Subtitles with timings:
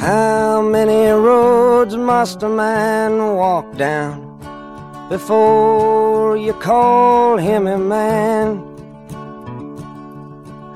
[0.00, 4.38] How many roads must a man walk down
[5.10, 8.60] before you call him a man?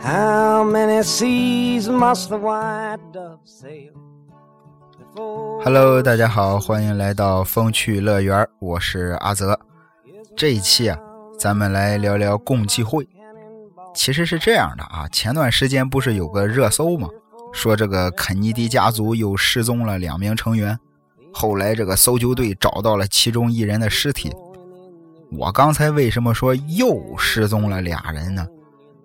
[0.01, 3.93] How many seas must the white dove sail?
[4.99, 9.57] before- Hello，大家好，欢迎来到风趣乐园，我是阿泽。
[10.37, 10.99] 这一期啊，
[11.39, 13.09] 咱们来聊聊共济会。
[13.95, 17.09] 其实是这样的啊，前段时间不是有个热搜吗？
[17.53, 20.79] 说这个肯尼迪家族又失踪了两名成员，
[21.33, 24.33] 后来这个搜救队找到了其中一人的尸体。
[25.31, 28.47] 我刚才为什么说又失踪了俩人呢？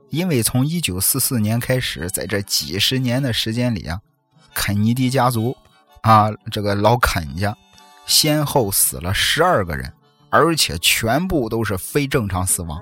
[0.10, 4.00] 因为从1944年开始，在这几十年的时间里啊，
[4.54, 5.56] 肯尼迪家族
[6.02, 7.56] 啊，这个老肯家
[8.06, 9.92] 先后死了十二个人，
[10.30, 12.82] 而且全部都是非正常死亡。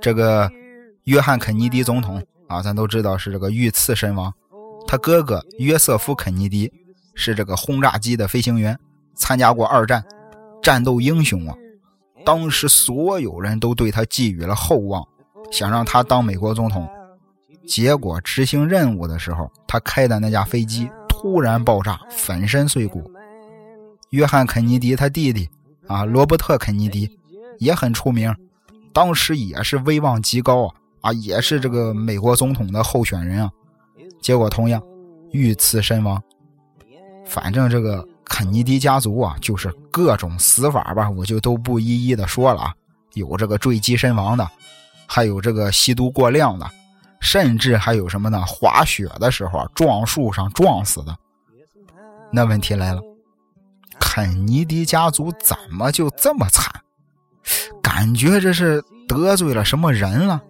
[0.00, 0.50] 这个
[1.04, 4.32] 约翰·肯尼迪总统啊，咱都知道是这个遇刺身亡。
[4.92, 6.70] 他哥哥约瑟夫·肯尼迪
[7.14, 8.78] 是这个轰炸机的飞行员，
[9.14, 10.04] 参加过二战，
[10.62, 11.56] 战斗英雄啊！
[12.26, 15.02] 当时所有人都对他寄予了厚望，
[15.50, 16.86] 想让他当美国总统。
[17.66, 23.10] 结果执行任务的时候，他开的那架飞机突然爆炸，粉身碎骨。
[24.10, 25.48] 约翰·肯尼迪他弟弟
[25.86, 27.18] 啊，罗伯特·肯尼迪
[27.58, 28.30] 也很出名，
[28.92, 33.50] 当时也是威望极高啊啊，也是这个美国总统的候选人啊。
[34.22, 34.82] 结果同样
[35.32, 36.22] 遇刺身亡。
[37.26, 42.74] 反正这个肯尼迪家族啊，就是各种死法吧，我就都不一一的说了啊。
[43.14, 44.50] 有这个坠机身亡的，
[45.06, 46.66] 还有这个吸毒过量的，
[47.20, 48.42] 甚至还有什么呢？
[48.46, 51.14] 滑雪的时候撞树上撞死的。
[52.32, 53.02] 那问题来了，
[54.00, 56.72] 肯尼迪家族怎么就这么惨？
[57.82, 60.40] 感觉这是得罪了什么人了？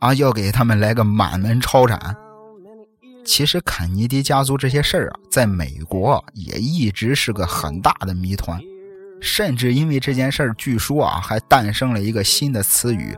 [0.00, 2.16] 啊，要给他们来个满门抄斩。
[3.26, 8.58] 其实肯尼迪家族这些事儿啊，在美国也一直是个很大的谜团，
[9.20, 13.14] 甚至因为这件事儿，据说啊还诞生了一个新的词语。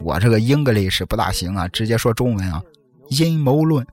[0.00, 2.60] 我这个 English 不大行啊，直接说中文啊，
[3.10, 3.86] 阴谋论。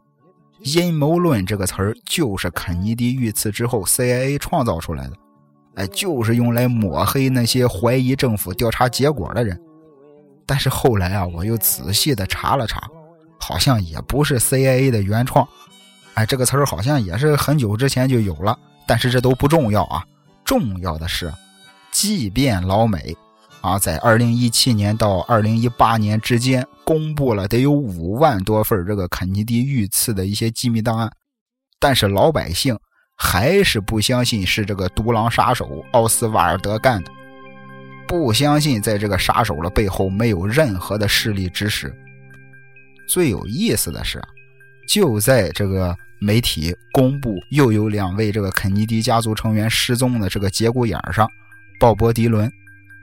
[0.63, 5.13] 阴谋论这个词儿就是肯尼迪遇刺之后 CIA 创造出来的，
[5.75, 9.59] 哎，就是用来抹黑那些怀疑政府调查结果的人。
[10.45, 12.81] 但是后来啊，我又仔细的查了查。
[13.41, 15.45] 好像也不是 CIA 的原创，
[16.13, 18.57] 哎，这个词儿好像也是很久之前就有了，
[18.87, 20.05] 但是这都不重要啊。
[20.45, 21.33] 重要的是，
[21.91, 23.15] 即便老美
[23.61, 31.11] 啊在2017年到2018年之间公布了得有五万多份这个肯尼迪遇刺的一些机密档案，
[31.79, 32.77] 但是老百姓
[33.17, 37.11] 还是不相信是这个独狼杀手奥斯瓦尔德干的，
[38.07, 41.91] 不相信在这个杀手的背后没有任何的势力指使。
[43.11, 44.21] 最有意思的是，
[44.87, 51.29] 就在这个媒体公布又有两位这个肯尼迪家族成员失踪的这个节骨眼上，
[51.77, 52.49] 鲍勃迪伦，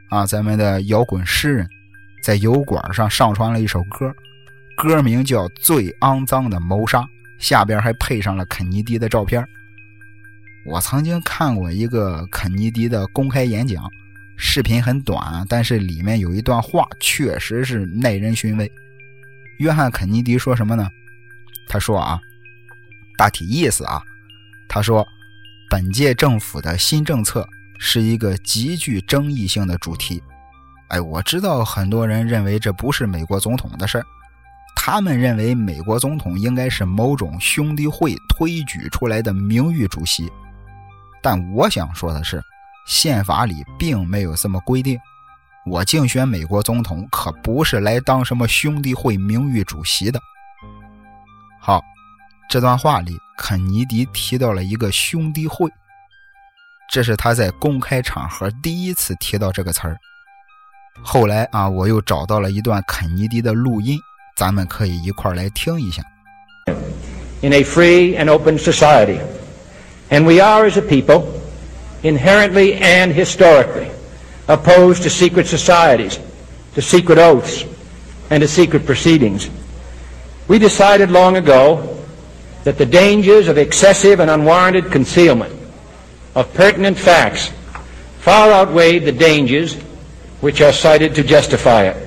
[0.08, 1.68] 啊，咱们的摇滚诗人，
[2.22, 4.10] 在油管上上传了一首歌，
[4.78, 7.00] 歌名叫《最肮脏的谋杀》，
[7.38, 9.46] 下边还配上了肯尼迪的照片。
[10.64, 13.84] 我曾经看过一个肯尼迪的公开演讲，
[14.38, 18.72] 视频很短，但是里面有一段话确实是耐人寻味。
[19.58, 20.88] 约翰·肯尼迪说什么呢？
[21.68, 22.18] 他说啊，
[23.16, 24.02] 大体意思啊，
[24.68, 25.06] 他说，
[25.68, 27.46] 本届政府的新政策
[27.78, 30.22] 是一个极具争议性的主题。
[30.88, 34.04] 哎，我知道很多人认为这不是美国总统的事儿，
[34.74, 40.30] 他们认为美国总统应该是某种兄弟会推举出来的名誉主席。
[41.20, 42.42] 但我想说的是，
[42.86, 44.98] 宪法里并没有这么规定。
[45.68, 50.20] 我竞选美国总统可不是来当什么兄弟会名誉主席的。
[51.60, 51.82] 好，
[52.48, 55.70] 这段话里，肯尼迪提到了一个兄弟会，
[56.90, 59.96] 这是他在公开场合第一次提到这个词儿。
[61.02, 63.98] 后来啊，我又找到了一段肯尼迪的录音，
[64.36, 66.02] 咱们可以一块儿来听一下。
[67.42, 69.20] in a free and open society.
[70.10, 71.40] And we are, as a people,
[72.02, 73.90] inherently and historically
[74.47, 76.19] opposed to secret societies,
[76.75, 77.65] to secret oaths,
[78.29, 79.49] and to secret proceedings.
[80.47, 81.97] We decided long ago
[82.63, 85.53] that the dangers of excessive and unwarranted concealment
[86.35, 87.51] of pertinent facts
[88.19, 89.75] far outweighed the dangers
[90.41, 91.97] which are cited to justify it.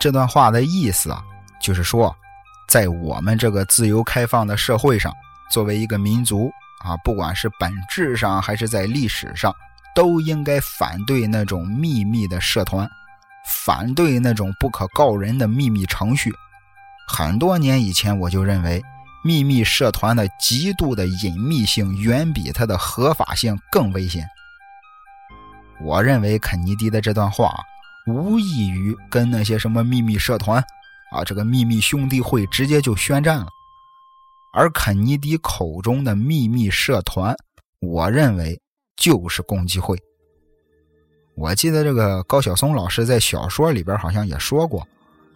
[0.00, 1.22] 这段话的意思啊，
[1.62, 2.14] 就是说，
[2.68, 5.12] 在我们这个自由开放的社会上，
[5.50, 6.50] 作为一个民族
[6.84, 9.54] 啊，不管是本质上还是在历史上，
[9.99, 12.89] 都应该反对那种秘密的社团，
[13.65, 16.31] 反对那种不可告人的秘密程序。
[17.05, 18.81] 很多年以前，我就认为
[19.25, 24.25] 秘密社团的极度的隐秘性远比它的合法性更危险。
[25.81, 27.53] 我认为肯尼迪的这段话
[28.07, 30.63] 无异于跟那些什么秘密社团
[31.11, 33.47] 啊，这个秘密兄弟会直接就宣战了。
[34.53, 37.35] 而肯尼迪口中的秘密社团，
[37.81, 38.57] 我认为
[38.99, 39.97] 就是共济会。
[41.33, 44.87] 我记得这个高晓松老师在小说里边好像也说过，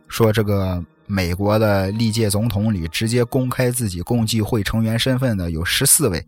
[0.08, 6.24] 说这个美国的历届总统里直接公开自己共济会成员身份的有十四位，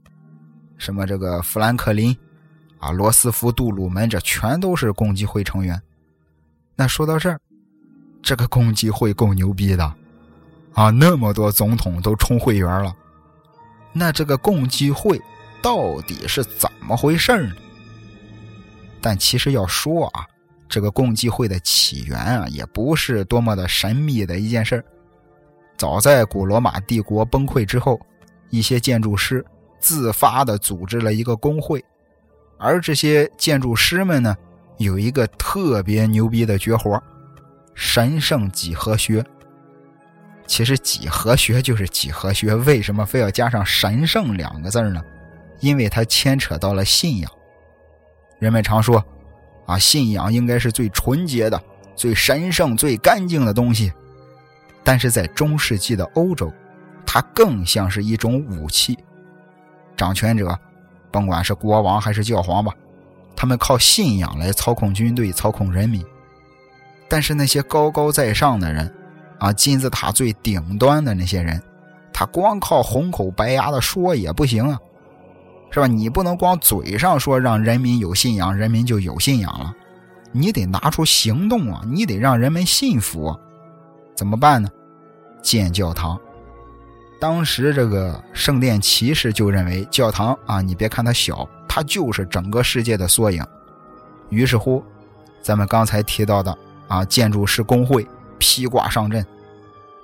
[0.78, 2.18] 什么这个富兰克林。
[2.78, 5.82] 啊，罗斯福、杜鲁门，这全都是共济会成员。
[6.76, 7.40] 那说到这儿，
[8.22, 9.92] 这个共济会够牛逼的
[10.74, 10.90] 啊！
[10.92, 12.96] 那么多总统都充会员了，
[13.92, 15.20] 那这个共济会
[15.66, 17.56] 到底是怎么回事呢？
[19.02, 20.24] 但其实要说啊，
[20.70, 24.86] 这个共济会的起源啊，也不是多么的神秘的一件事
[25.76, 28.00] 早在古罗马帝国崩溃之后，
[28.52, 29.44] 一些建筑师
[29.80, 31.84] 自发的组织了一个工会。
[32.60, 34.38] 而这些建筑师们呢，
[34.78, 37.02] 有一个特别牛逼的绝活
[37.74, 39.26] 神圣几何学。
[40.46, 45.02] 其实几何学就是几何学，为什么非要加上“神圣”两个字呢？
[45.66, 47.32] 因为它牵扯到了信仰。
[48.38, 49.04] 人们常说，
[49.66, 51.60] 啊，信仰应该是最纯洁的、
[51.96, 53.92] 最神圣、最干净的东西。
[54.84, 56.54] 但是在中世纪的欧洲，
[57.04, 58.96] 它更像是一种武器，
[59.98, 60.56] 掌权者。
[61.10, 62.72] 甭管是国王还是教皇吧，
[63.36, 66.06] 他们靠信仰来操控军队、操控人民。
[67.08, 68.94] 但是那些高高在上的人，
[69.40, 71.60] 啊，金字塔最顶端的那些人，
[72.14, 74.78] 他光靠红口白牙的说也不行啊，
[75.76, 75.88] 是吧？
[75.88, 79.76] 你不能光嘴上说让人民有信仰，人民就有信仰了，
[80.32, 83.38] 你得拿出行动啊，你得让人们信服。
[84.16, 84.70] 怎么办呢？
[85.42, 86.18] 建教堂。
[87.20, 93.46] 当时这个圣殿骑士就认为教堂啊，你别看它小，它就是整个世界的缩影。
[94.30, 94.82] 于是乎，
[95.42, 96.58] 咱们刚才提到的
[96.88, 98.08] 啊，建筑师工会
[98.40, 99.26] 披挂上阵，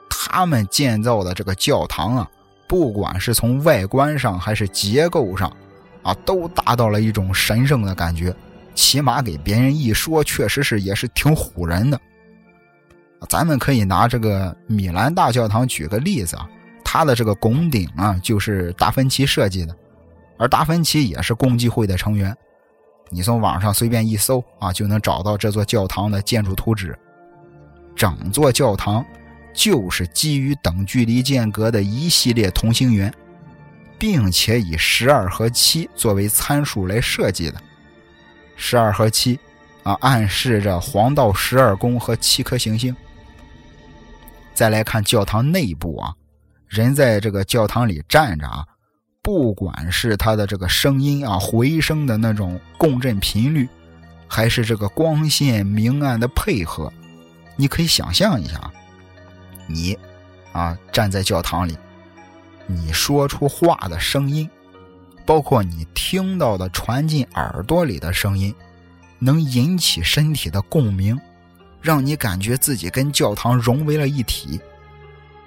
[0.09, 2.29] 他们建造的这个教堂啊，
[2.67, 5.49] 不管是从外观上还是结构上，
[6.03, 8.33] 啊，都达到了一种神圣的感觉，
[8.73, 11.99] 起码给别人一说，确实是也是挺唬人的。
[13.29, 16.49] 咱们可以拿这个米兰大教堂举个例子啊。
[16.83, 19.73] 它的这个拱顶啊，就是达芬奇设计的，
[20.37, 22.35] 而达芬奇也是共济会的成员。
[23.09, 26.97] 你从网上随便一搜啊，就能找到这座教堂的建筑图纸。
[27.95, 29.05] 整座教堂
[29.53, 33.13] 就是基于等距离间隔的一系列同心圆，
[34.01, 37.61] 并且以十二和七作为参数来设计的。
[38.55, 39.39] 十二和七
[39.83, 42.95] 啊，暗示着黄道十二宫和七颗行星。
[44.55, 46.11] 再来看教堂内部啊。
[46.67, 48.65] 人在这个教堂里站着啊，
[49.21, 53.69] 不管是他的这个声音啊回声的那种共振频率，
[54.27, 56.91] 还是这个光线明暗的配合，
[57.55, 58.71] 你可以想象一下，
[59.67, 59.95] 你
[60.53, 61.77] 啊站在教堂里，
[62.67, 64.49] 你说出话的声音，
[65.25, 68.53] 包括你听到的传进耳朵里的声音，
[69.19, 71.19] 能引起身体的共鸣，
[71.81, 74.59] 让你感觉自己跟教堂融为了一体。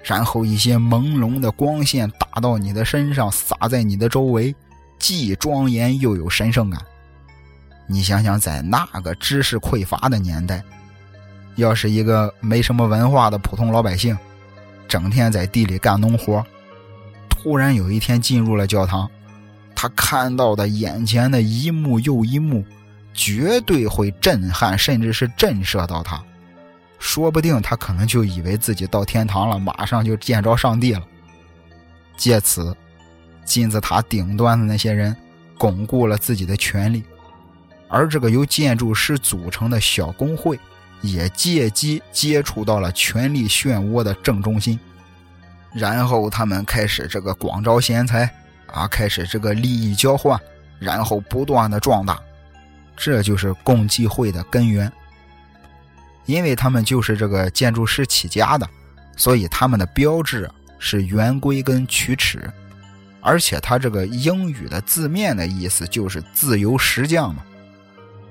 [0.03, 4.55] 然后一些朦胧的光线打到你的身上，洒在你的周围，
[4.99, 6.79] 既庄严又有神圣感。
[7.87, 10.63] 你想想，在那个知识匮乏的年代，
[11.55, 14.15] 要是一个没什么文化的普通老百姓，
[14.87, 16.45] 整天在地里干农活，
[17.45, 19.07] 忽然有一天进入了教堂，
[19.75, 22.65] 他看到的眼前的一幕又一幕，
[23.13, 26.19] 绝对会震撼，甚至是震慑到他。
[26.97, 31.03] 说不定他可能就以为自己到天堂了，马上就见着上帝了。
[32.17, 32.75] 借此，
[33.45, 35.15] 金字塔顶端的那些人
[35.55, 37.03] 巩固了自己的权利，
[37.87, 40.59] 而这个由建筑师组成的小工会
[41.01, 44.79] 也借机接触到了权力漩涡的正中心。
[45.75, 48.23] 然后他们开始这个广招贤才
[48.71, 50.39] 啊，开始这个利益交换，
[50.79, 52.17] 然后不断的壮大。
[52.95, 54.89] 这就是共济会的根源。
[56.25, 58.67] 因为他们就是这个建筑师起家的，
[59.17, 62.49] 所以他们的标志是圆规跟曲尺，
[63.21, 67.43] 而且它这个英语的字面的意思就是自由石匠嘛。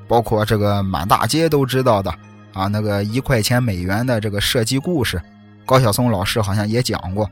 [0.08, 2.10] 包括这个满大街都知道的
[2.52, 5.22] 啊，那个一块钱美元的这个设计故事，
[5.66, 7.30] 高晓松老师好像也讲过，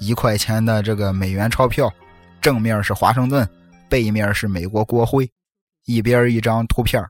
[0.00, 1.92] 一块钱的这个美元钞票，
[2.40, 3.48] 正面是华盛顿，
[3.88, 5.30] 背面是美国国徽，
[5.86, 7.02] 一边一张图片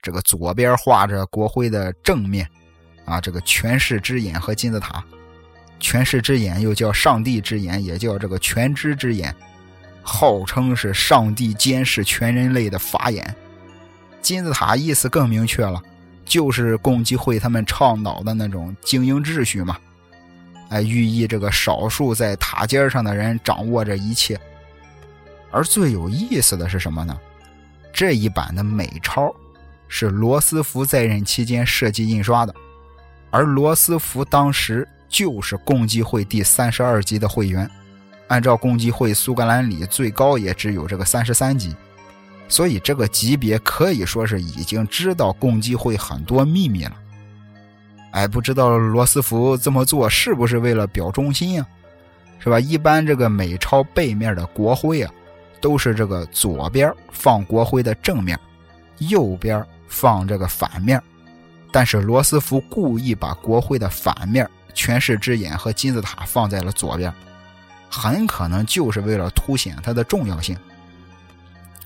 [0.00, 2.48] 这个左边画着国徽的正面，
[3.04, 5.00] 啊，这个权势之眼和金字塔；
[5.78, 9.32] 权势之眼又叫上帝之眼，也叫这个全知之眼，
[10.02, 13.32] 号称是上帝监视全人类的法眼。
[14.20, 15.80] 金字塔意思更明确了，
[16.24, 19.78] 就是共济会他们倡导的那种精英秩序嘛。
[20.72, 24.40] 哎，寓意这个少数在塔尖上的人掌握着一切。
[25.50, 27.16] 而最有意思的是什么呢？
[27.92, 29.32] 这一版的美钞
[29.86, 32.54] 是罗斯福在任期间设计印刷的，
[33.30, 34.88] 而罗斯福当时。
[35.12, 37.70] 就是共济会第三十二级的会员，
[38.28, 41.76] 按照共济会苏格兰里最高也只有这个三十三级，
[42.48, 46.96] 所以这个级别可以说是已经知道共济会很多秘密了。
[48.12, 51.66] 哎，不知道罗斯福这么做是不是为了表忠心啊？
[52.38, 52.58] 是吧？
[52.58, 55.12] 一般这个美钞背面的国徽啊，
[55.60, 58.38] 都是这个左边放国徽的正面，
[58.98, 61.00] 右边放这个反面，
[61.70, 64.48] 但是罗斯福故意把国徽的反面。
[64.74, 67.12] 权势之眼和金字塔放在了左边，
[67.90, 70.56] 很可能就是为了凸显它的重要性。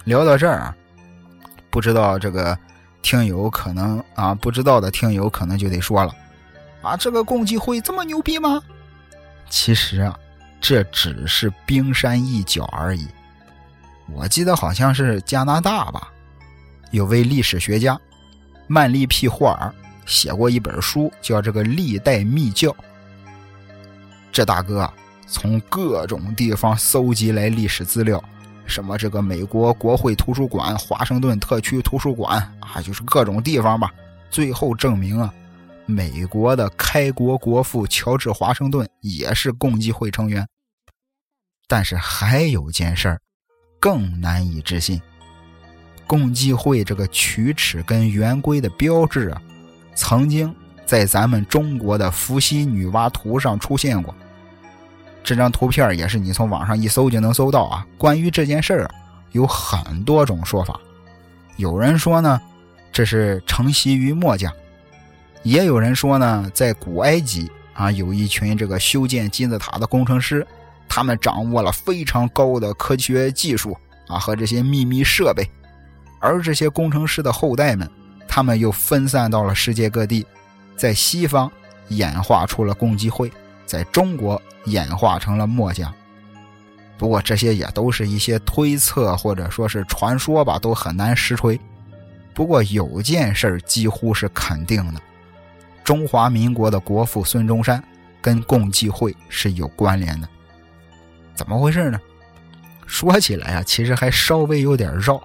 [0.05, 0.77] 聊到这儿啊，
[1.69, 2.57] 不知道这个
[3.07, 6.13] 听友可能啊不知道的听友可能就得说了
[6.83, 8.61] 啊，这个共济会这么牛逼吗？
[9.49, 10.19] 其实啊，
[10.61, 13.07] 这只是冰山一角而已。
[14.13, 16.09] 我记得好像是加拿大吧，
[16.91, 17.97] 有位历史学家
[18.67, 19.73] 曼利皮霍尔。
[20.05, 22.71] 写过一本书，叫这个《历代秘教》。
[24.33, 24.93] 这大哥
[25.29, 28.23] 从各种地方搜集来历史资料，
[28.67, 33.93] 什么这个美国国会图书馆、华盛顿特区图书馆啊，就是各种地方吧。
[34.29, 35.33] 最后证明啊，
[35.87, 40.47] 美国的开国国父乔治华盛顿也是共济会成员。
[41.69, 43.21] 但是还有件事儿
[43.81, 45.01] 更难以置信：
[46.07, 49.41] 共济会这个曲尺跟圆规的标志啊。
[49.95, 50.55] 曾经
[50.85, 54.15] 在咱们中国的伏羲女娲图上出现过，
[55.27, 57.85] 这张图片也是你从网上一搜就能搜到啊。
[57.99, 58.91] 关于这件事儿，
[59.33, 60.79] 有很多种说法。
[61.57, 62.41] 有人说呢，
[62.93, 64.49] 这是承袭于墨家；
[65.43, 70.47] 也有人说呢，在古埃及啊，有一群这个修建金字塔的工程师，
[70.89, 75.45] 他们掌握了非常高的科学技术啊和这些秘密设备，
[76.21, 77.91] 而这些工程师的后代们。
[78.29, 80.27] 他们又分散到了世界各地，
[80.77, 81.51] 在西方
[81.89, 83.33] 演化出了共济会，
[83.67, 85.93] 在中国演化成了墨家。
[86.97, 91.61] 不过这些也都是一些推测或者说是传说吧，都很难实锤。
[92.33, 95.01] 不过有件事几乎是肯定的：
[95.85, 97.83] 中华民国的国父孙中山
[98.23, 100.29] 跟共济会是有关联的。
[101.35, 102.01] 怎么回事呢？
[102.87, 105.21] 说起来啊，其实还稍微有点绕。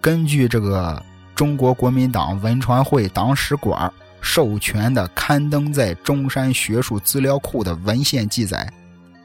[0.00, 1.02] 根据这个。
[1.34, 3.92] 中国国民党文传会党史馆
[4.24, 8.66] 授权的刊登在中山学术资料库的文献记载，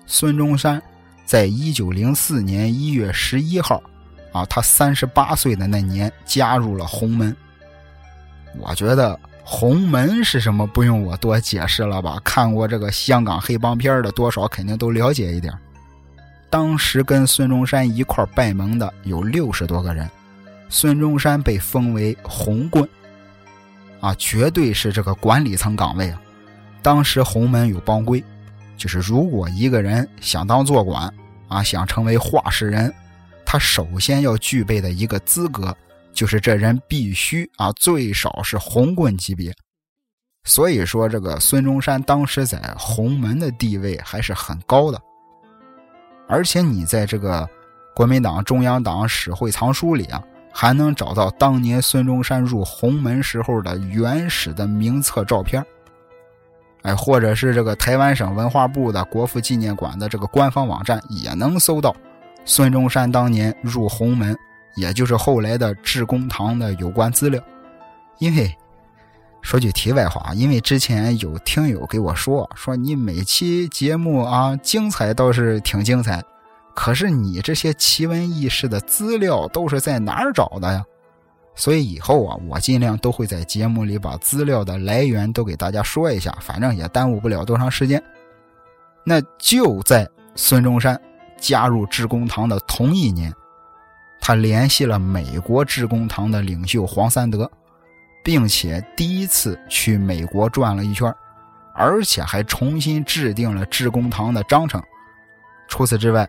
[0.05, 0.79] 孙中山
[1.25, 3.81] 在一九零四年一月十一号，
[4.33, 7.35] 啊，他三十八岁的那年加入了洪门。
[8.59, 12.19] 我觉得洪门是什么，不用我多解释了吧？
[12.21, 15.51] 看过这个香港黑帮片的，多少肯定都了解一点。
[16.49, 20.07] 当时跟孙中山一块拜盟的有六十多个人。
[20.67, 22.87] 孙中山被封为红棍，
[23.99, 26.21] 啊，绝对是这个管理层岗位啊。
[26.81, 28.23] 当时洪门有帮规，
[28.77, 31.13] 就是如果一个人想当坐馆，
[31.47, 32.93] 啊，想成为话事人，
[33.45, 35.75] 他首先要具备的一个资格，
[36.13, 39.53] 就是这人必须啊，最少是红棍级别。
[40.45, 45.01] 所以说，这个孙中山当时在洪门的地位还是很高的。
[46.27, 47.47] 而且你在这个
[47.93, 50.23] 国民党中央党史会藏书里啊。
[50.51, 55.63] 还能找到当年孙中山入洪门时候的原始的名册照片，
[56.81, 61.95] 哎，或者是这个台湾省文化部的国父纪念馆的这个官方网站也能搜到
[62.45, 64.37] 孙中山当年入洪门，
[64.75, 67.41] 也就是后来的致公堂的有关资料。
[68.17, 68.53] 因为
[69.41, 76.21] 说句题外话，因为之前有听友给我说，说你每期节目啊精彩倒是挺精彩。
[76.81, 80.81] 可是你这些奇闻异事的资料都是在哪儿找的呀？
[81.53, 88.01] 所以以后啊，我尽量都会在节目里把资料的来源都给大家说一下，反正也耽误不了多长时间。
[89.03, 90.97] 那就在孙中山
[91.37, 93.33] 加入致公堂的同一年，
[94.21, 97.51] 他联系了美国致公堂的领袖黄三德，
[98.23, 101.13] 并且第一次去美国转了一圈，
[101.75, 104.81] 而且还重新制定了致公堂的章程。
[105.67, 106.25] 除此之外，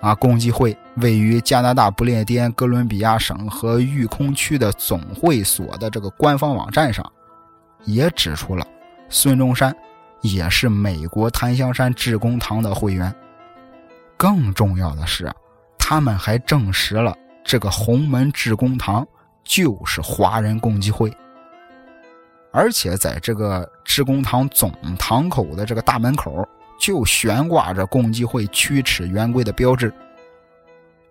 [0.00, 7.04] 啊，共济会位于加拿大不列颠哥伦比亚省和育空区的总会所的这个官方网站上，
[7.84, 8.66] 也指出了
[9.08, 9.74] 孙中山
[10.22, 13.14] 也是美国檀香山致公堂的会员。
[14.16, 15.30] 更重要的是，
[15.78, 17.14] 他们还证实了
[17.44, 19.06] 这个红门致公堂
[19.44, 21.10] 就是华人共济会，
[22.52, 26.46] 而且在这个致公堂总堂口的这个大门口
[26.80, 29.92] 就悬挂着共济会驱驰圆规的标志。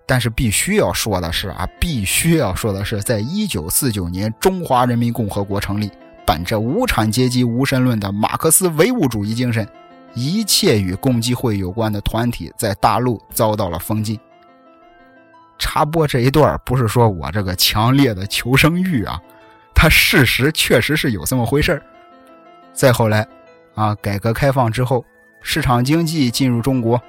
[0.05, 5.91] 但是必须要说的是啊，必须要说的是，在一九四九年中华人民共和国成立，
[6.25, 9.69] 本着无产阶级无神论的马克思唯物主义精神，
[10.15, 14.19] 一切与共济会有关的团体在大陆遭到了封禁。
[15.59, 19.21] 插播这一段不是说我这个强烈的求生欲啊，
[19.75, 21.79] 它事实确实是有这么回事
[22.73, 23.27] 再后来，
[23.75, 25.05] 啊，改革开放之后，
[25.41, 27.01] 市场经济进入中国，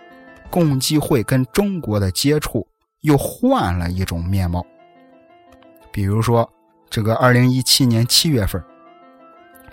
[0.50, 2.66] 共济会跟中国的接触。
[3.02, 4.62] 又换了一种面貌。
[5.90, 6.46] 比如说，
[6.90, 8.62] 这个二零一七年七月份，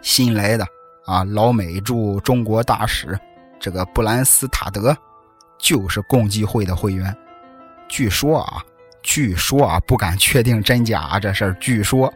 [0.01, 0.65] 新来的
[1.05, 3.19] 啊老美驻中国大使
[3.59, 4.95] 这个布兰斯塔德，
[5.59, 7.13] 就是共济会的会员。
[7.89, 8.63] 据说啊，
[9.03, 11.53] 据说啊，不敢确定真假啊，这事儿。
[11.59, 12.13] 据说，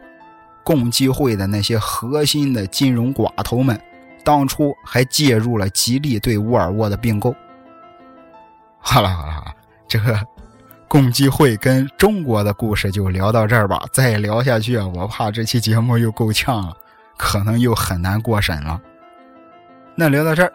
[0.64, 3.78] 共济会的那些核心的金融寡头们，
[4.24, 7.34] 当初还介入了吉利对沃尔沃的并购。
[8.78, 9.54] 好了好了，
[9.86, 10.18] 这个。
[10.88, 16.76] 共济会跟中国的故事就聊到这儿吧，再聊下去啊，我怕这期节目又够呛了，
[17.16, 18.78] 可能又很难过审了。
[19.94, 20.52] 那聊到这儿，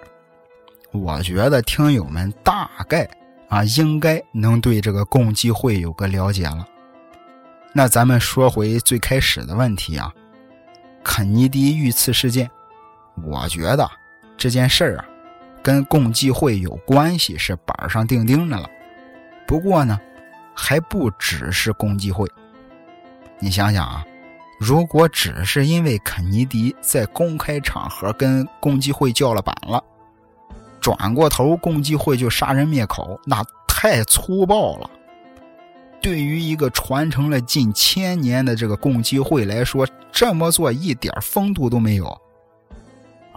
[0.92, 3.10] 我觉得听友们大概
[3.50, 6.68] 啊应该能对这个共济会有个了解了。
[7.74, 10.14] 那咱们说回最开始的问题啊，
[11.04, 12.48] 肯尼迪遇刺事件，
[13.24, 13.90] 我觉得
[14.38, 15.06] 这件事儿啊
[15.62, 18.70] 跟共济会有关系是板上钉钉的了。
[19.46, 20.00] 不过呢。
[20.60, 22.28] 还不只是共济会，
[23.38, 24.04] 你想想啊，
[24.60, 29.80] 如果只是因为肯尼迪在公开场合跟共济会叫了板了，
[30.82, 34.90] 转过头共济会就杀人灭口，那太粗暴了。
[36.02, 42.20] 对于一个传承了近千年的这个共济会来说，这么做一点风度都没有。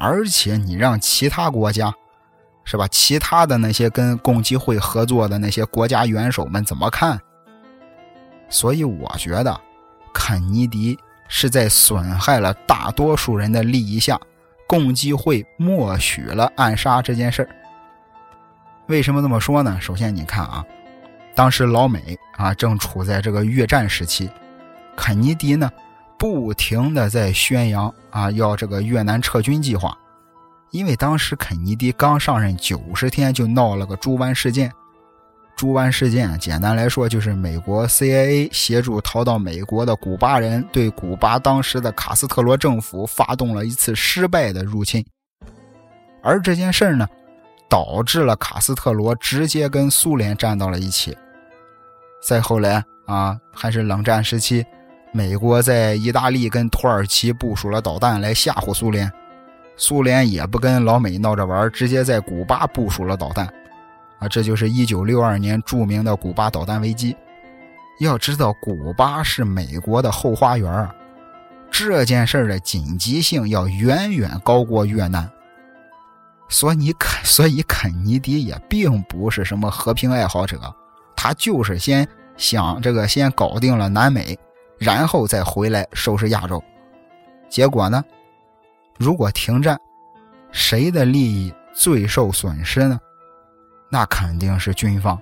[0.01, 1.95] 而且你让其他国家。
[2.63, 2.87] 是吧？
[2.89, 7.19] 其他的那些跟共济会合作的那些国家元首们怎么看？
[8.49, 9.61] 所以我觉得，
[10.13, 14.21] 肯尼迪是在损害了大多数人的利益下，
[14.69, 17.49] 共济会默许了暗杀这件事。
[18.87, 19.77] 为什么这么说呢？
[19.81, 20.65] 首先，你看啊，
[21.35, 24.31] 当时老美啊正处在这个越战时期，
[24.95, 25.69] 肯尼迪呢
[26.20, 29.96] 不停的在宣扬啊要这个越南撤军计划。
[30.70, 34.70] 因为当时肯尼迪刚上任九十天，就闹了个猪湾事件。
[35.56, 45.02] 猪湾事件简单来说，就是美国 CIA 协助逃到美国的古巴人对古巴当时的卡斯特罗政府发动了一次失败的入侵。
[46.22, 47.09] 而这件事呢，
[47.66, 51.16] 导致了卡斯特罗直接跟苏联站到了一起。
[52.22, 54.64] 再后来啊，还是冷战时期，
[55.12, 59.11] 美国在意大利跟土耳其部署了导弹来吓唬苏联。
[59.77, 63.46] 苏联也不跟老美闹着玩，直接在古巴部署了导弹，
[64.18, 67.16] 啊，这就是一九六二年著名的古巴导弹危机。
[67.99, 70.94] 要知道，古巴是美国的后花园啊，
[71.70, 75.29] 这件事的紧急性要远远高过越南。
[76.49, 80.61] 所以肯，所以肯尼迪也并不是什么和平爱好者，
[81.16, 84.38] 他就是先想这个先搞定了南美，
[84.81, 86.61] 然后再回来收拾亚洲。
[87.51, 88.03] 结果呢？
[88.99, 89.79] 如果停战，
[90.51, 92.99] 谁的利益最受损失呢？
[93.90, 95.21] 那肯定是军方，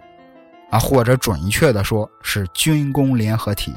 [0.70, 3.74] 啊，或者准确的说是军工联合体。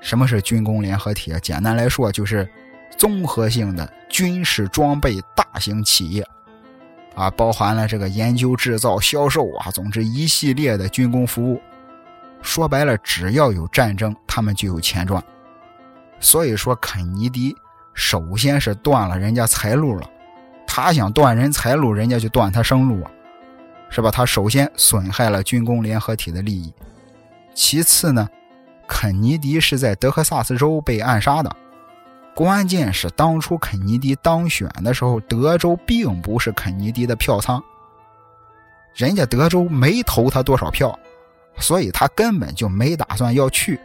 [0.00, 1.38] 什么是军工联合体啊？
[1.38, 2.46] 简单来说就是
[2.94, 6.22] 综合性的军事装备大型企业，
[7.14, 11.58] 啊，包含了这个研究、制造、销售啊，总之一系列的军工服务。
[12.44, 15.20] 说白了，只要有战争，他们就有钱赚。
[16.20, 17.56] 所以说，肯尼迪。
[17.94, 20.10] 首先是断了人家财路了，
[20.66, 23.10] 他想断人财路，人家就断他生路啊，
[23.88, 24.10] 是吧？
[24.10, 26.74] 他首先损害了军工联合体的利益。
[27.54, 28.28] 其次呢，
[28.88, 31.56] 肯尼迪是在德克萨斯州被暗杀的，
[32.34, 37.62] 关键是当初肯尼迪当选的时候，德州并不是肯尼迪的票仓，
[38.92, 40.98] 人家德州没投他多少票，
[41.58, 43.78] 所以他根本就没打算要去。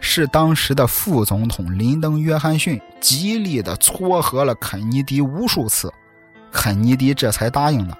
[0.00, 5.92] 是当时的副总统林登·约翰逊极力的撮合了肯尼迪无数次，
[6.52, 7.98] 肯尼迪这才答应的。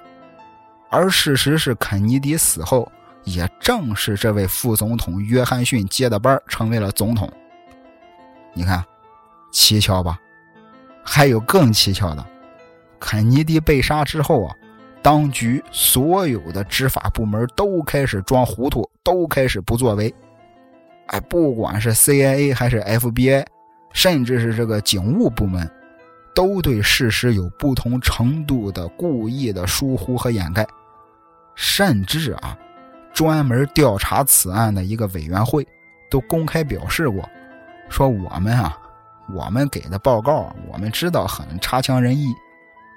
[0.91, 2.91] 而事实是，肯尼迪死后，
[3.25, 7.31] 也正是这位副总统约翰逊接的班，成为了总统。
[8.55, 8.83] 你看，
[9.53, 10.19] 蹊跷吧？
[11.05, 12.25] 还有更蹊跷的，
[13.01, 14.55] 肯尼迪被杀之后啊，
[15.03, 20.13] 当局所有的执法部门都开始装糊涂，都开始不作为。
[21.07, 23.45] 哎，不管是 CIA 还是 FBI，
[23.93, 25.71] 甚至是这个警务部门，
[26.35, 30.67] 都对事实有不同程度的故意的疏忽和掩盖。
[31.55, 32.57] 甚至啊，
[33.13, 35.67] 专门调查此案的一个委员会
[36.11, 37.27] 都公开表示过，
[37.89, 38.77] 说我们啊，
[39.35, 42.27] 我们给的报告，我们知道很差强人意，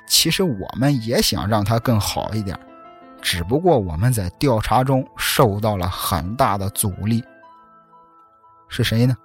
[0.08, 2.58] 其实我们也想让它更好一点，
[3.22, 7.24] 只不过我们在调查中受到了很大的阻力。
[8.68, 9.16] 是谁呢？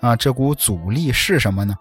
[0.00, 1.74] 啊，这股阻力是什么呢？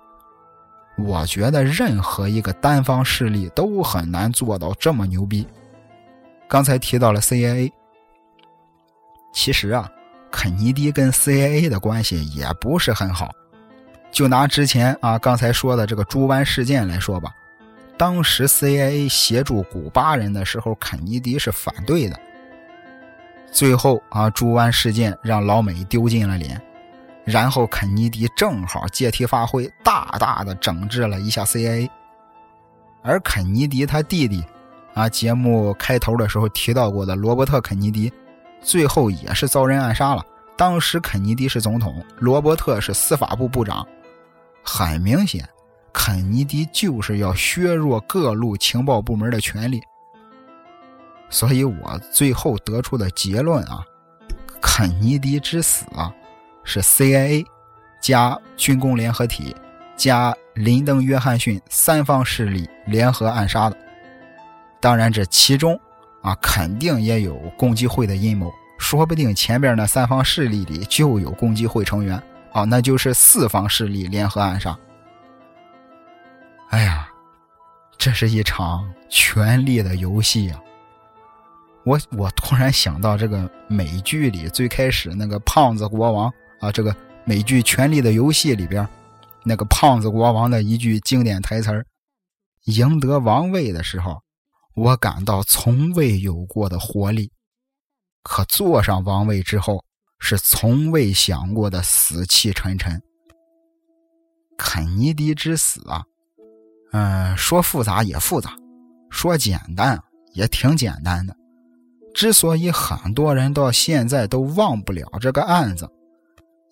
[0.98, 5.48] 我觉得任何一个单方势力都很难做到这么牛逼。
[6.48, 7.72] 刚才提到了 CIA，
[9.34, 9.89] 其实啊，
[10.30, 13.32] 肯尼迪跟 CIA 的关系也不是很好。
[14.12, 17.34] 就拿之前啊刚才说的这个猪湾事件来说吧，
[18.02, 22.20] 当时 CIA 协助古巴人的时候，肯尼迪是反对的。
[23.52, 26.60] 最后啊，猪湾事件让老美丢尽了脸，
[27.24, 31.88] 然后肯尼迪正好借题发挥，大大的整治了一下 CIA。
[33.04, 34.44] 而肯尼迪他弟弟，
[34.96, 38.12] 啊，节目开头的时候提到过的罗伯特·肯尼迪，
[38.64, 40.26] 最后也是遭人暗杀了。
[40.58, 43.88] 当时肯尼迪是总统，罗伯特是司法部部长，
[44.64, 45.48] 很明显，
[45.93, 49.82] 肯尼迪就是要削弱各路情报部门的权力。
[51.30, 53.84] 所以我最后得出的结论啊，
[54.62, 56.13] 肯尼迪之死啊，
[56.63, 57.45] 是 CIA
[58.01, 59.56] 加军工联合体
[59.95, 63.77] 加林登·约翰逊三方势力联合暗杀的。
[64.80, 65.80] 当然，这其中
[66.21, 74.77] 啊，肯定也有共济会的阴谋，说不定前边那三方势力里就有共济会成员啊，那就是四方势力联合暗杀。
[76.71, 77.05] 哎呀，
[77.97, 80.63] 这是一场权力的游戏呀！
[81.84, 88.88] 我我突然想到这个美剧里最开始那个胖子国王啊，这个美剧《权力的游戏》里边
[89.43, 91.86] 那个胖子国王的一句经典台词
[92.67, 94.21] 赢得王位的时候，
[94.73, 97.27] 我感到从未有过的活力；
[98.23, 99.84] 可坐上王位之后，
[100.19, 103.01] 是从未想过的死气沉沉。
[104.57, 106.05] 肯尼迪之死啊，
[106.91, 108.51] 嗯，说复杂也复杂，
[109.10, 110.01] 说简单
[110.34, 111.36] 也挺简单的。
[112.13, 115.89] 之所以很多人到现在都忘不了这个案子，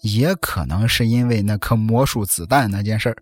[0.02, 3.16] 也可能是因为那颗魔术子弹那件事。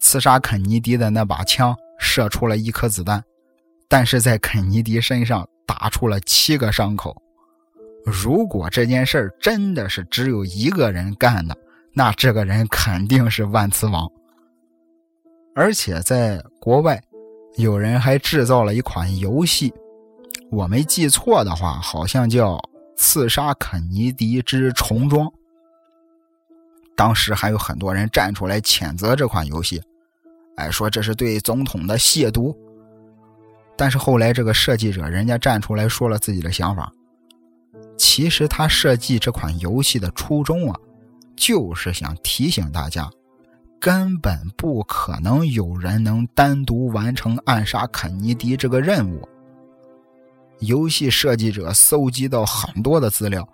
[0.00, 3.22] 刺杀肯尼迪的那把枪射出了一颗子弹，
[3.88, 7.16] 但是在肯尼迪身上打出了七个伤口。
[8.04, 11.56] 如果这件事真的是只有一个人干的，
[11.92, 14.10] 那这个人肯定是万磁王。
[15.58, 17.02] 而且在国外，
[17.56, 19.74] 有人还制造了一款游戏。
[20.52, 22.54] 我没记错的话，好像叫
[22.96, 25.26] 《刺杀肯尼迪之重装》。
[26.94, 29.82] 当时还有很多人站出来谴责这款游戏，
[30.54, 32.56] 哎，说这是对总统的亵渎。
[33.76, 36.92] 但是后来这个设计者人家站出来说了自己的想法，
[37.96, 40.78] 其实他设计这款游戏的初衷啊，
[41.34, 43.10] 就是想提醒大家，
[43.80, 49.28] 根本不可能有人能单独完成暗杀肯尼迪这个任务。
[50.60, 53.48] 游戏设计者搜集到很多的资料，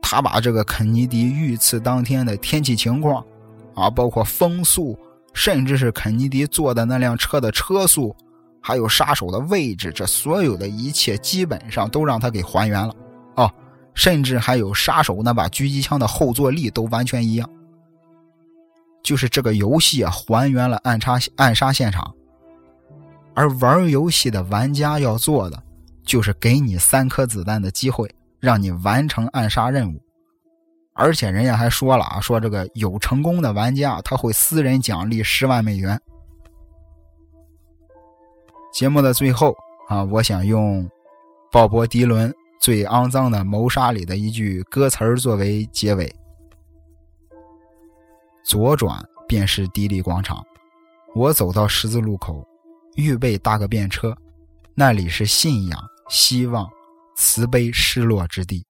[0.00, 3.22] 他把这个肯尼迪遇刺当天的天气情况，
[3.74, 4.98] 啊，包括风速，
[5.34, 8.16] 甚至是肯尼迪坐的那辆车的车速，
[8.62, 12.94] 还有杀手的位置，这所有的一切基本上都让他给还原了，
[13.36, 13.52] 哦，
[13.92, 17.46] 甚至还有杀手那把狙击枪的后坐力都完全一样。
[19.10, 22.14] 就是这个游戏啊，还原了暗杀暗杀现场，
[23.34, 25.60] 而玩游戏的玩家要做的。
[26.04, 30.00] 就是给你三颗子弹的机会，让你完成暗杀任务，
[30.94, 36.00] 而且人家还说了啊，说这个有成功的玩家他会私人奖励十万美元。
[38.72, 39.56] 节目的最后
[39.88, 40.88] 啊，我想用
[41.50, 46.14] 鲍勃迪伦《最肮脏的谋杀》里的一句歌词作为结尾：
[48.44, 50.44] 左转便是迪丽广场，
[51.14, 52.46] 我走到十字路口，
[52.96, 54.16] 预备搭个便车，
[54.74, 55.80] 那里是信仰。
[56.08, 56.68] 希望、
[57.14, 58.66] 慈悲、失落之地。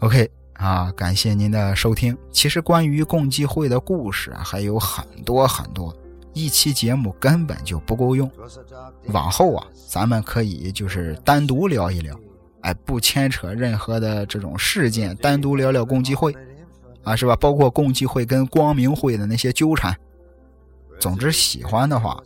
[0.00, 2.14] OK 啊，感谢您的收听。
[2.30, 5.96] 其实关于共济会的故事啊还有很多很多，
[6.34, 8.30] 一期节目根本就不够用。
[9.06, 12.14] 往后啊，咱们可以就是单独聊一聊，
[12.60, 16.36] 哎，不牵扯任何的这种事件，单独聊聊共济会，
[17.04, 17.36] 啊，是吧？
[17.36, 19.94] 包括共济会跟光明会的那些纠缠。
[20.98, 22.18] 总之喜欢的话，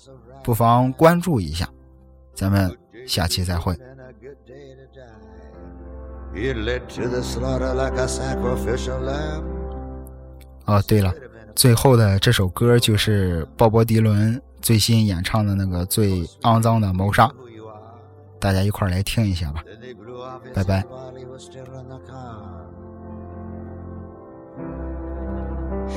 [0.45, 1.69] 不妨关注一下。
[2.35, 3.77] 咱们下期再会。
[10.67, 11.13] 哦，对了，
[11.57, 17.29] 最后的这首歌就是鲍勃迪伦最新演唱的那个最肮脏的谋杀，
[18.39, 19.65] 大家一块来听一下吧。
[20.55, 20.85] 拜拜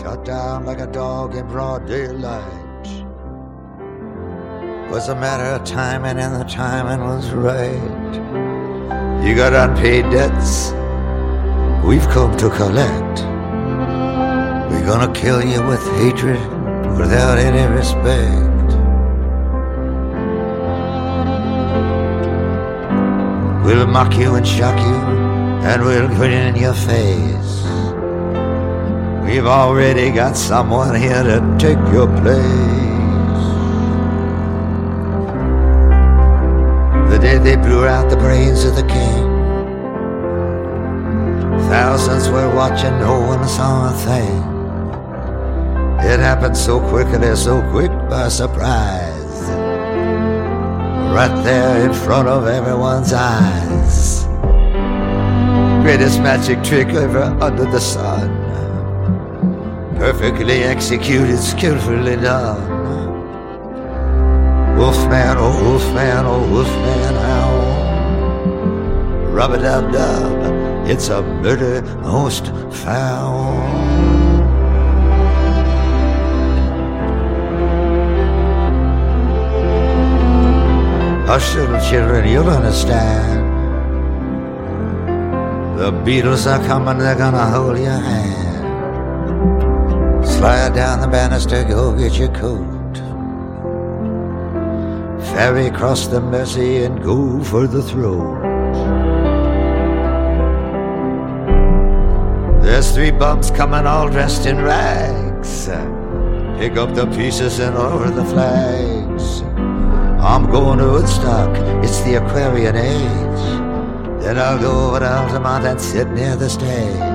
[0.01, 2.87] Shot down like a dog in broad daylight.
[4.91, 8.13] Was a matter of timing, and the timing was right.
[9.25, 10.71] You got unpaid debts.
[11.85, 13.21] We've come to collect.
[14.71, 16.39] We're gonna kill you with hatred
[16.97, 18.51] without any respect.
[23.65, 24.95] We'll mock you and shock you,
[25.69, 27.70] and we'll grin in your face.
[29.31, 32.51] We've already got someone here to take your place.
[37.09, 39.23] The day they blew out the brains of the king,
[41.69, 44.37] thousands were watching, no one saw a thing.
[46.11, 49.39] It happened so quickly, so quick by surprise
[51.15, 54.25] right there in front of everyone's eyes.
[55.83, 58.30] Greatest magic trick ever under the sun.
[60.01, 62.59] Perfectly executed, skillfully done.
[64.75, 67.61] Wolfman, oh wolfman, oh wolfman, howl.
[69.31, 72.47] Rub a dub dub, it's a murder most
[72.81, 73.53] foul.
[81.27, 83.39] Hush, little children, you'll understand.
[85.77, 88.50] The Beatles are coming, they're gonna hold your hand.
[90.41, 92.95] Slide down the banister, go get your coat.
[95.35, 98.41] Ferry across the Mersey and go for the throat.
[102.63, 105.67] There's three bums coming all dressed in rags.
[106.57, 109.41] Pick up the pieces and lower the flags.
[110.25, 113.43] I'm going to Woodstock, it's the Aquarian age.
[114.23, 117.10] Then I'll go over to Altamont and sit near the stage.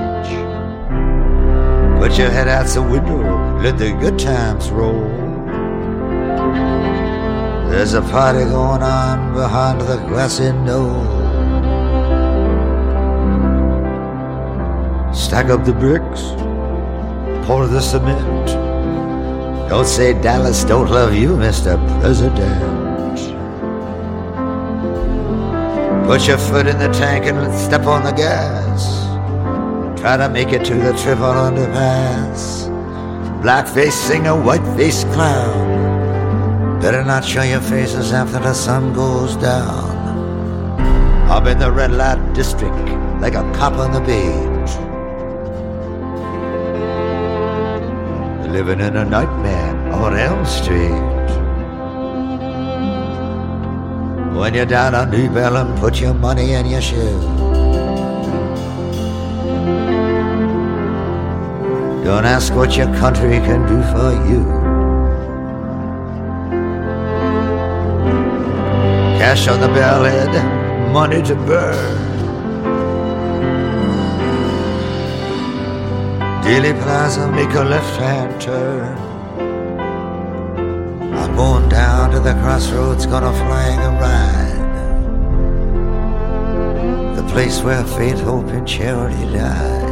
[1.99, 5.07] Put your head out the window, let the good times roll.
[7.69, 11.03] There's a party going on behind the grassy knoll.
[15.13, 16.21] Stack up the bricks,
[17.45, 18.47] pour the cement.
[19.69, 21.75] Don't say Dallas don't love you, Mr.
[21.99, 22.77] President.
[26.05, 29.06] Put your foot in the tank and step on the gas.
[30.07, 32.69] Try to make it to the triple underpass.
[33.43, 36.79] Blackface singer, whiteface clown.
[36.79, 39.91] Better not show your faces after the sun goes down.
[41.29, 42.73] I'm in the red light district
[43.19, 44.69] like a cop on the beat.
[48.49, 51.03] Living in a nightmare on Elm Street.
[54.39, 57.56] When you're down on New Bellum, put your money in your shoe.
[62.07, 64.41] Don't ask what your country can do for you.
[69.19, 70.31] Cash on the bellhead,
[70.93, 71.97] money to burn.
[76.45, 78.97] Dealey Plaza, make a left-hand turn.
[81.13, 84.63] I'm going down to the crossroads, gonna flag a ride.
[87.17, 89.86] The place where faith, hope, and charity died.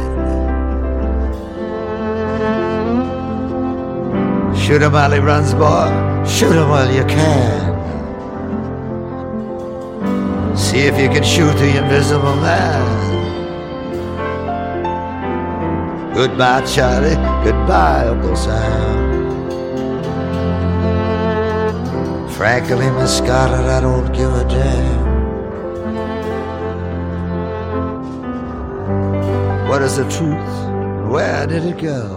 [4.66, 6.24] Shoot him while he runs, boy.
[6.26, 7.76] Shoot him while you can.
[10.56, 12.82] See if you can shoot the invisible man.
[16.12, 17.14] Goodbye, Charlie.
[17.44, 19.06] Goodbye, Uncle Sam.
[22.30, 25.06] Frankly, Miss Scarlett, I don't give a damn.
[29.68, 31.08] What is the truth?
[31.08, 32.15] Where did it go?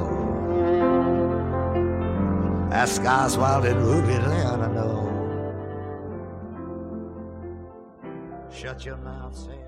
[2.69, 5.07] That sky's wild and ruby land, I know.
[8.51, 9.59] Shut your mouth, say